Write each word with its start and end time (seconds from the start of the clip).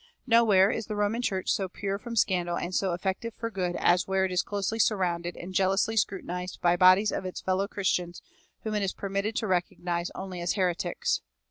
Nowhere 0.25 0.71
is 0.71 0.87
the 0.87 0.95
Roman 0.95 1.21
Church 1.21 1.51
so 1.51 1.69
pure 1.69 1.99
from 1.99 2.15
scandal 2.15 2.57
and 2.57 2.73
so 2.73 2.91
effective 2.93 3.35
for 3.35 3.51
good 3.51 3.75
as 3.75 4.07
where 4.07 4.25
it 4.25 4.31
is 4.31 4.41
closely 4.41 4.79
surrounded 4.79 5.37
and 5.37 5.53
jealously 5.53 5.95
scrutinized 5.95 6.59
by 6.59 6.75
bodies 6.75 7.11
of 7.11 7.23
its 7.23 7.39
fellow 7.39 7.67
Christians 7.67 8.19
whom 8.63 8.73
it 8.73 8.81
is 8.81 8.93
permitted 8.93 9.35
to 9.35 9.45
recognize 9.45 10.09
only 10.15 10.41
as 10.41 10.53
heretics. 10.53 11.21